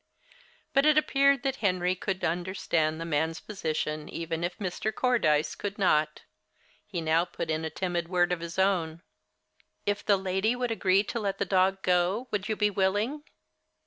But 0.73 0.87
it 0.87 0.97
appeared 0.97 1.43
that 1.43 1.57
Henry 1.57 1.93
could 1.93 2.23
understand 2.23 2.99
the 2.99 3.05
man's 3.05 3.39
position 3.39 4.09
even 4.09 4.43
if 4.43 4.57
Mr. 4.57 4.91
Cordyce 4.91 5.53
could 5.53 5.77
not. 5.77 6.23
He 6.87 7.01
now 7.01 7.23
put 7.23 7.51
in 7.51 7.63
a 7.63 7.69
timid 7.69 8.07
word 8.07 8.31
of 8.31 8.39
his 8.39 8.57
own. 8.57 9.03
"If 9.85 10.03
the 10.03 10.17
lady 10.17 10.55
would 10.55 10.71
agree 10.71 11.03
to 11.03 11.19
let 11.19 11.37
the 11.37 11.45
dog 11.45 11.83
go, 11.83 12.27
would 12.31 12.49
you 12.49 12.55
be 12.55 12.71
willing?" 12.71 13.25